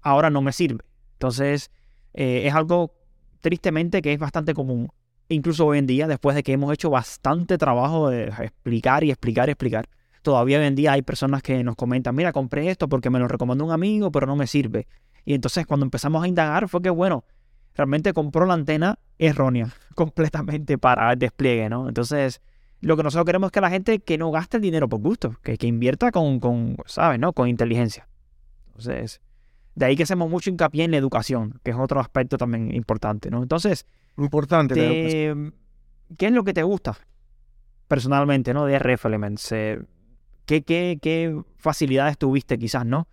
[0.00, 0.84] ahora no me sirve.
[1.12, 1.70] Entonces,
[2.14, 2.92] eh, es algo
[3.40, 4.88] tristemente que es bastante común,
[5.28, 9.48] incluso hoy en día, después de que hemos hecho bastante trabajo de explicar y explicar
[9.48, 9.88] y explicar.
[10.22, 13.28] Todavía hoy en día hay personas que nos comentan, mira, compré esto porque me lo
[13.28, 14.86] recomendó un amigo, pero no me sirve.
[15.24, 17.24] Y entonces cuando empezamos a indagar fue que, bueno,
[17.74, 21.88] realmente compró la antena errónea completamente para el despliegue, ¿no?
[21.88, 22.40] Entonces,
[22.80, 25.36] lo que nosotros queremos es que la gente que no gaste el dinero por gusto,
[25.42, 27.18] que, que invierta con, con, ¿sabes?
[27.18, 27.32] ¿no?
[27.32, 28.08] Con inteligencia.
[28.68, 29.20] Entonces,
[29.74, 33.30] de ahí que hacemos mucho hincapié en la educación, que es otro aspecto también importante,
[33.30, 33.42] ¿no?
[33.42, 34.74] Entonces, Importante.
[34.74, 35.52] te-
[36.16, 36.98] ¿qué es lo que te gusta
[37.86, 38.66] personalmente, ¿no?
[38.66, 39.52] De RF Elements.
[39.52, 39.80] Eh,
[40.48, 43.06] ¿qué, qué, qué facilidades tuviste quizás, ¿no?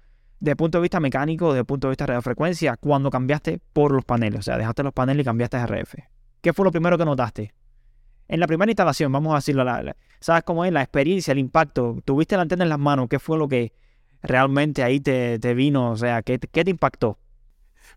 [0.44, 3.92] El punto de vista mecánico, desde el punto de vista de radiofrecuencia, cuando cambiaste por
[3.92, 5.96] los paneles, o sea, dejaste los paneles y cambiaste a RF.
[6.42, 7.54] ¿Qué fue lo primero que notaste?
[8.30, 10.72] En la primera instalación, vamos a decirlo, la- la- ¿sabes cómo es?
[10.72, 11.98] La experiencia, el impacto.
[12.06, 13.74] Tuviste la antena en las manos, ¿qué fue lo que
[14.22, 15.92] realmente ahí te, te vino?
[15.92, 17.20] O sea, ¿qué, te- qué te impactó?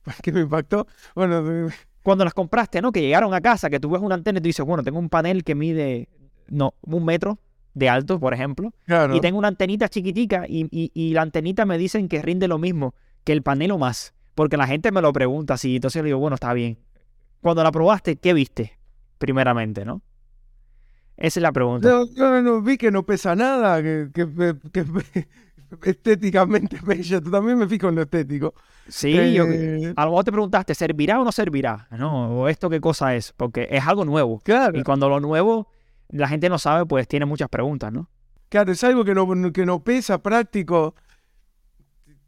[0.23, 0.87] ¿Qué me impactó?
[1.15, 1.73] Bueno, de-
[2.03, 2.91] Cuando las compraste, ¿no?
[2.91, 5.09] Que llegaron a casa, que tú ves una antena y tú dices, bueno, tengo un
[5.11, 6.09] panel que mide,
[6.49, 7.39] no, un metro
[7.79, 9.15] de alto, por ejemplo, claro.
[9.17, 12.59] y tengo una antenita chiquitica y, y- y la antenita me dicen que rinde lo
[12.59, 16.03] mismo que el panel o más, porque la gente me lo pregunta así, entonces yo
[16.03, 16.79] le digo, bueno, está bien.
[17.41, 18.79] Cuando la probaste, ¿qué viste?
[19.19, 20.03] Primeramente, ¿no?
[21.17, 21.89] Esa es la pregunta.
[21.89, 24.27] No, no, no, vi que no pesa nada, que, que,
[24.73, 25.27] que-
[25.91, 27.21] estéticamente bella.
[27.21, 28.55] Tú también me fijo en lo estético.
[28.89, 31.89] Sí, yo, Eh, a lo mejor te preguntaste, ¿servirá o no servirá?
[31.91, 32.41] ¿No?
[32.41, 33.33] ¿O esto qué cosa es?
[33.37, 34.41] Porque es algo nuevo.
[34.41, 35.69] claro, Y cuando lo nuevo,
[36.11, 38.09] la gente no sabe, pues tiene muchas preguntas, ¿no?
[38.49, 40.95] claro, es algo que no, que no pesa, práctico.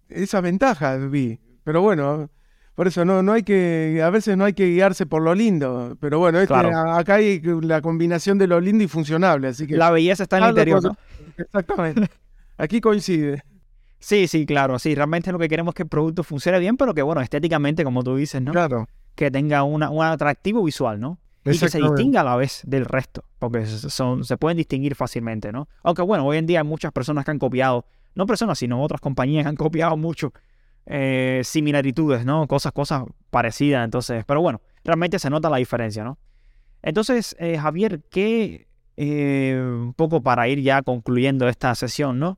[0.09, 1.38] Esa ventaja vi.
[1.64, 2.29] Pero bueno,
[2.75, 5.97] por eso no, no hay que, a veces no hay que guiarse por lo lindo.
[6.01, 6.93] Pero bueno, este, Claro.
[6.93, 9.77] acá hay la combinación de lo lindo y funcionable, así que.
[9.77, 10.97] La belleza está en el interior, con- ¿no?
[11.38, 12.11] Exactamente.
[12.59, 13.43] Aquí coincide.
[13.99, 14.95] Sí, sí, claro, sí.
[14.95, 18.03] Realmente lo que queremos es que el producto funcione bien, pero que, bueno, estéticamente, como
[18.03, 18.53] tú dices, ¿no?
[18.53, 18.88] Claro.
[19.14, 21.19] Que tenga una, un atractivo visual, ¿no?
[21.44, 25.53] Y que se distinga a la vez del resto, porque son, se pueden distinguir fácilmente,
[25.53, 25.68] ¿no?
[25.83, 29.00] Aunque, bueno, hoy en día hay muchas personas que han copiado, no personas, sino otras
[29.00, 30.33] compañías que han copiado mucho
[30.87, 32.46] eh, similaritudes, ¿no?
[32.46, 36.18] Cosas, cosas parecidas, entonces, pero bueno, realmente se nota la diferencia, ¿no?
[36.83, 42.37] Entonces, eh, Javier, ¿qué, eh, un poco para ir ya concluyendo esta sesión, ¿no?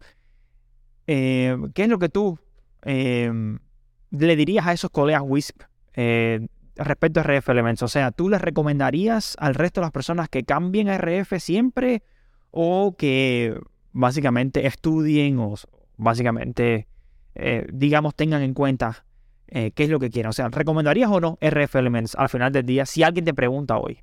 [1.08, 2.38] Eh, ¿Qué es lo que tú
[2.84, 5.62] le dirías a esos colegas WISP
[5.94, 7.82] eh, respecto a RF Elements?
[7.82, 12.02] O sea, ¿tú les recomendarías al resto de las personas que cambien a RF siempre
[12.50, 13.58] o que
[13.92, 15.54] básicamente estudien o
[15.96, 16.88] básicamente,
[17.34, 19.04] eh, digamos, tengan en cuenta
[19.48, 20.30] eh, qué es lo que quieren?
[20.30, 23.78] O sea, ¿recomendarías o no RF Elements al final del día si alguien te pregunta
[23.78, 24.00] hoy?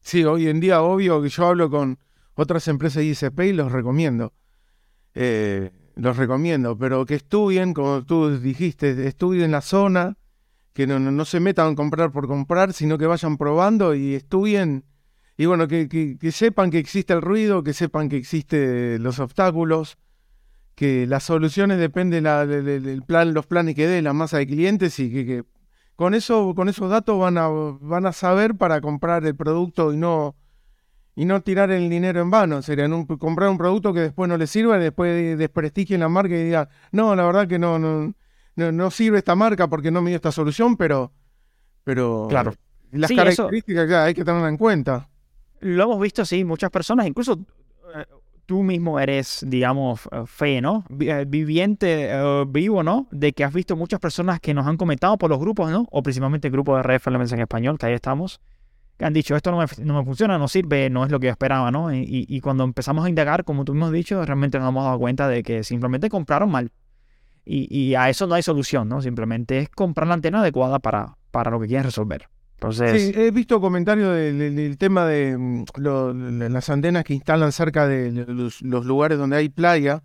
[0.00, 1.98] Sí, hoy en día, obvio que yo hablo con
[2.34, 4.32] otras empresas ISP y los recomiendo.
[5.14, 10.16] Eh, los recomiendo, pero que estudien, como tú dijiste, estudien la zona,
[10.76, 14.84] que no, no, se metan a comprar por comprar, sino que vayan probando y estudien.
[15.38, 19.96] Y bueno, que, que, sepan que existe el ruido, que sepan que existen los obstáculos,
[20.74, 25.10] que las soluciones dependen del plan, los planes que dé la masa de clientes y
[25.10, 25.44] que,
[25.96, 29.96] con eso, con esos datos van a, van a saber para comprar el producto y
[29.96, 30.36] no
[31.14, 32.60] y no tirar el dinero en vano.
[32.60, 32.86] Sería
[33.18, 36.68] comprar un producto que después no le sirva y después desprestigien la marca y digan,
[36.92, 38.12] no, la verdad que no, no,
[38.56, 41.12] no, sirve esta marca porque no me dio esta solución, pero,
[41.84, 42.54] pero claro.
[42.90, 45.08] las características hay que tenerlas en cuenta.
[45.60, 47.38] Lo hemos visto, sí, muchas personas, incluso
[47.94, 48.04] eh,
[48.44, 50.84] tú mismo eres, digamos, eh, fe, ¿no?
[51.00, 52.10] Eh, viviente,
[52.48, 53.06] vivo, ¿no?
[53.10, 55.86] De que has visto muchas personas que nos han comentado por los grupos, ¿no?
[55.90, 58.40] O principalmente el grupo de RF en español, que ahí estamos,
[58.98, 61.70] que han dicho, esto no me, funciona, no sirve, no es lo que yo esperaba,
[61.70, 61.92] ¿no?
[61.92, 65.42] Y, cuando empezamos a indagar, como tú hemos dicho, realmente nos hemos dado cuenta de
[65.42, 66.70] que simplemente compraron mal.
[67.48, 69.00] Y, a eso no hay solución, ¿no?
[69.00, 72.28] Simplemente es comprar la antena adecuada para, para lo que quieren resolver.
[72.54, 73.00] Entonces...
[73.00, 78.62] Sí, he visto comentarios del, tema de mm, las antenas que instalan cerca de los,
[78.62, 80.02] lugares donde hay playa.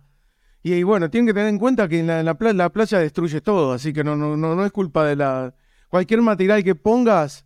[0.62, 3.92] Y, bueno, tienen que tener en cuenta que la, la, la playa destruye todo, así
[3.92, 5.52] que no, no, no, no es culpa de la...
[5.88, 7.44] Cualquier material que pongas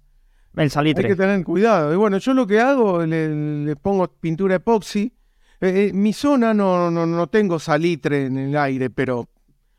[0.57, 1.07] el salitre.
[1.07, 1.93] Hay que tener cuidado.
[1.93, 5.13] Y bueno, yo lo que hago, le, pongo pintura epoxi.
[5.59, 9.27] Eh, eh, mi zona no, no, no tengo salitre en el aire, pero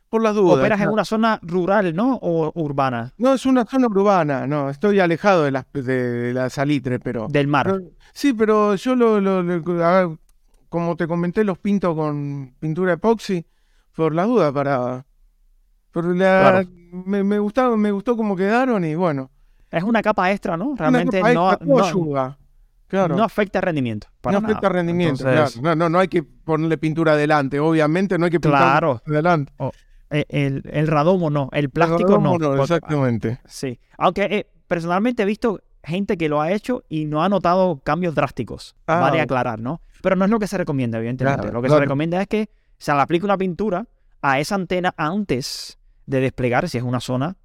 [0.08, 0.58] por las dudas.
[0.58, 2.18] ¿Operas en una zona rural, no?
[2.22, 3.12] ¿O urbana?
[3.18, 4.70] No, es una zona urbana, no.
[4.70, 7.28] Estoy alejado de la, de la salitre, pero.
[7.28, 7.80] Del mar.
[8.12, 10.18] sí, pero yo lo, lo,
[10.68, 13.46] como te comenté, los pinto con pintura epoxi
[13.94, 15.04] por las dudas, para.
[15.90, 19.30] Por la, me, me, me gustó cómo quedaron y bueno.
[19.70, 20.74] Es una capa extra, ¿no?
[20.76, 21.58] Realmente no,
[23.08, 24.08] no, afecta el rendimiento.
[24.24, 25.50] no afecta rendimiento, claro.
[25.60, 29.02] No, no, no hay que ponerle pintura adelante, obviamente, no hay que pintar claro.
[29.06, 29.52] adelante.
[29.58, 29.70] Eh,
[30.10, 32.38] el, el, radomo no, el plástico el no.
[32.38, 32.62] no.
[32.62, 33.40] Exactamente.
[33.46, 33.78] Sí.
[33.96, 38.14] Aunque eh, personalmente he visto gente que lo ha hecho y no ha notado cambios
[38.14, 38.76] drásticos.
[38.86, 39.80] Ah, vale aclarar, ¿no?
[40.02, 41.52] Pero no es lo que se recomienda, evidentemente.
[41.52, 43.86] lo que se recomienda es que se le aplique una pintura
[44.22, 47.36] a esa antena antes de desplegar, si es una zona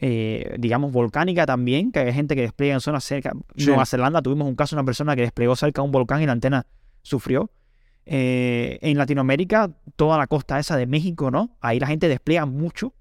[0.00, 3.32] eh, digamos, volcánica también, que hay gente que despliega en zonas cerca.
[3.32, 6.22] En Nueva Zelanda tuvimos un caso de una persona que desplegó cerca de un volcán
[6.22, 6.66] y la antena
[7.02, 7.50] sufrió.
[8.10, 11.58] Eh, en Latinoamérica, toda la costa esa de México, ¿no?
[11.60, 12.94] Ahí la gente despliega mucho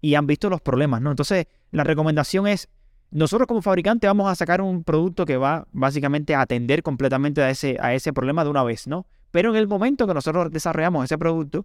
[0.00, 1.10] y han visto los problemas, ¿no?
[1.10, 2.68] Entonces, la recomendación es,
[3.12, 7.48] nosotros como fabricante vamos a sacar un producto que va básicamente a atender completamente a
[7.48, 9.06] ese, a ese problema de una vez, ¿no?
[9.30, 11.64] Pero en el momento que nosotros desarrollamos ese producto,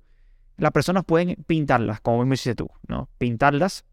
[0.57, 3.09] las personas pueden pintarlas, como me dices tú, ¿no?
[3.17, 3.83] Pintarlas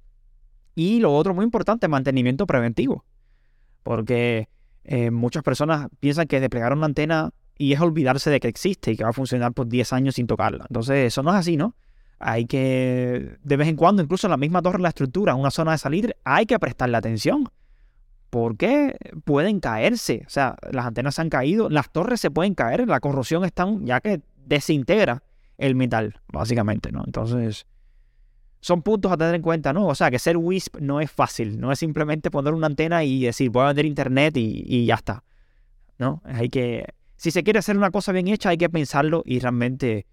[0.75, 3.07] y lo otro muy importante, mantenimiento preventivo.
[3.85, 4.51] Porque
[4.85, 8.97] eh, muchas personas piensan que desplegar una antena y es olvidarse de que existe y
[8.97, 10.67] que va a funcionar por 10 años sin tocarla.
[10.69, 11.75] Entonces, eso no es así, ¿no?
[12.19, 15.73] Hay que, de vez en cuando, incluso en la misma torre la estructura, una zona
[15.73, 17.49] de salir, hay que prestarle atención.
[18.31, 20.23] Porque pueden caerse.
[20.27, 23.67] O sea, las antenas se han caído, las torres se pueden caer, la corrosión está
[23.83, 25.23] ya que desintegra
[25.59, 27.03] el metal, básicamente, ¿no?
[27.05, 27.67] Entonces,
[28.63, 29.87] son puntos a tener en cuenta, ¿no?
[29.87, 33.25] O sea, que ser WISP no es fácil, no es simplemente poner una antena y
[33.25, 35.25] decir, voy a vender internet y, ya está,
[35.99, 36.23] ¿no?
[36.25, 36.87] Hay que,
[37.23, 40.07] si se quiere hacer una cosa bien hecha, hay que pensarlo y realmente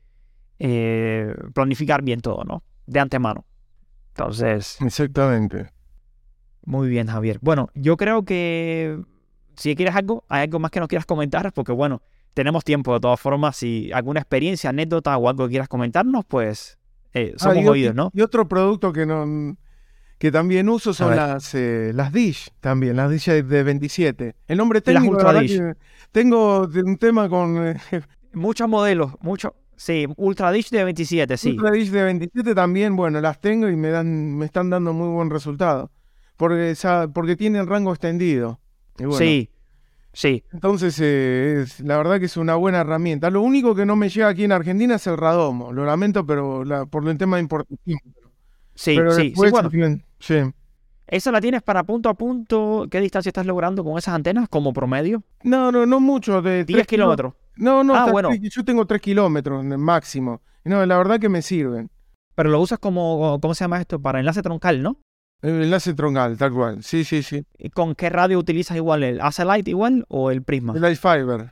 [0.60, 2.62] eh, planificar bien todo, ¿no?
[2.86, 3.45] De antemano.
[4.10, 4.78] Entonces...
[4.80, 5.72] Exactamente.
[6.65, 7.39] Muy bien, Javier.
[7.41, 9.02] Bueno, yo creo que
[9.56, 12.04] si quieres algo, hay algo más que nos quieras comentar, porque bueno,
[12.36, 13.56] tenemos tiempo de todas formas.
[13.56, 16.78] Si alguna experiencia, anécdota o algo que quieras comentarnos, pues
[17.15, 18.12] eh, ah, somos oídos, ¿no?
[18.13, 19.58] Y otro producto que no
[20.19, 24.36] que también uso son las, eh, las Dish, también, las Dish de 27.
[24.47, 25.62] El nombre técnico, las Ultra Dish.
[26.12, 27.67] tengo un tema con...
[27.67, 27.77] Eh,
[28.34, 29.53] Muchos modelos, muchos...
[29.75, 31.51] Sí, Ultra Dish de 27, sí.
[31.51, 35.08] Ultra Dish de 27 también, bueno, las tengo y me dan me están dando muy
[35.08, 35.89] buen resultado.
[36.36, 36.75] Porque,
[37.13, 38.60] porque tienen rango extendido.
[39.17, 39.49] sí,
[40.12, 40.43] Sí.
[40.51, 43.29] Entonces, eh, la verdad que es una buena herramienta.
[43.29, 45.71] Lo único que no me llega aquí en Argentina es el radomo.
[45.71, 47.99] Lo lamento, pero por el tema de importación.
[48.79, 49.33] Sí, sí,
[50.19, 50.53] sí,
[51.05, 52.87] ¿Esa la tienes para punto a punto?
[52.89, 55.21] ¿Qué distancia estás logrando con esas antenas como promedio?
[55.43, 56.41] No, no, no mucho.
[56.41, 57.33] De 10 kilómetros.
[57.57, 58.29] No, no, ah, bueno.
[58.33, 60.41] yo tengo 3 kilómetros máximo.
[60.63, 61.91] No, la verdad que me sirven.
[62.35, 64.01] Pero lo usas como, ¿cómo se llama esto?
[64.01, 65.01] Para enlace troncal, ¿no?
[65.41, 66.81] El enlace troncal, tal cual.
[66.81, 67.43] Sí, sí, sí.
[67.73, 69.03] ¿Con qué radio utilizas igual?
[69.03, 70.73] ¿El Light igual o el Prisma?
[70.73, 71.51] El iFiber.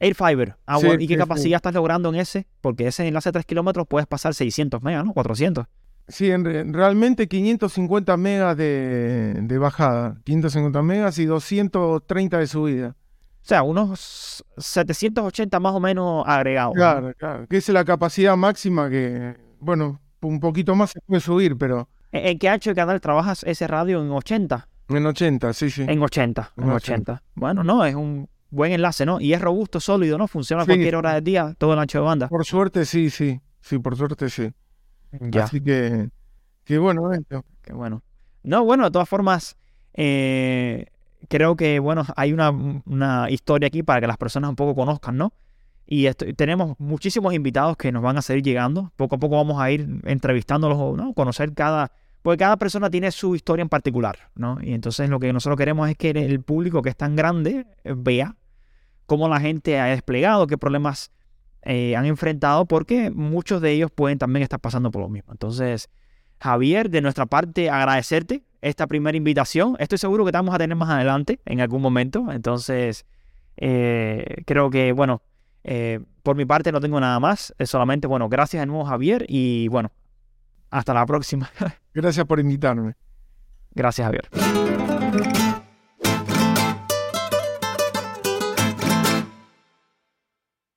[0.00, 0.56] Airfiber.
[0.66, 2.48] Ah, ¿Y qué capacidad estás logrando en ese?
[2.60, 5.12] Porque ese enlace de 3 kilómetros puedes pasar 600 megas, ¿no?
[5.12, 5.66] 400.
[6.08, 12.88] Sí, en, realmente 550 megas de, de, bajada, 550 megas y 230 de subida.
[12.88, 16.74] O sea, unos 780 más o menos agregados.
[16.74, 17.46] Claro, claro.
[17.46, 21.88] Que es la capacidad máxima que, bueno, un poquito más se puede subir, pero...
[22.12, 24.00] ¿En qué ancho de canal trabajas ese radio?
[24.02, 24.68] ¿En 80?
[24.88, 25.84] En 80, sí, sí.
[25.86, 27.22] En 80, en 80.
[27.34, 29.20] Bueno, no, es un buen enlace, ¿no?
[29.20, 30.28] Y es robusto, sólido, ¿no?
[30.28, 32.28] Funciona a cualquier hora del día, todo el ancho de banda.
[32.28, 33.40] Por suerte, sí, sí.
[33.60, 34.52] Sí, por suerte, sí.
[35.20, 35.44] Ya.
[35.44, 36.08] Así que,
[36.64, 37.44] qué bueno esto.
[37.62, 38.02] Qué bueno.
[38.42, 39.56] No, bueno, de todas formas,
[39.94, 40.86] eh,
[41.28, 45.16] creo que, bueno, hay una, una, historia aquí para que las personas un poco conozcan,
[45.16, 45.32] ¿no?
[45.86, 48.92] Y tenemos muchísimos invitados que nos van a seguir llegando.
[48.96, 51.12] Poco a poco vamos a ir entrevistándolos, ¿no?
[51.12, 51.92] Conocer cada...
[52.22, 54.56] Porque cada persona tiene su historia en particular, ¿no?
[54.62, 57.94] Y entonces lo que nosotros queremos es que el público que es tan grande eh,
[57.94, 58.34] vea
[59.04, 61.10] cómo la gente ha desplegado, qué problemas
[61.64, 65.32] eh, han enfrentado, porque muchos de ellos pueden también estar pasando por lo mismo.
[65.32, 65.88] Entonces,
[66.40, 69.76] Javier, de nuestra parte, agradecerte esta primera invitación.
[69.78, 72.30] Estoy seguro que te vamos a tener más adelante, en algún momento.
[72.30, 73.06] Entonces,
[73.56, 75.22] eh, creo que, bueno,
[75.64, 77.54] eh, por mi parte no tengo nada más.
[77.58, 79.90] Es solamente, bueno, gracias de nuevo, Javier, y bueno,
[80.70, 81.50] hasta la próxima.
[81.94, 82.94] Gracias por invitarme.
[83.74, 85.53] Gracias, Javier.